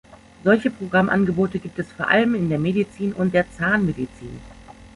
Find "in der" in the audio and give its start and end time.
2.33-2.57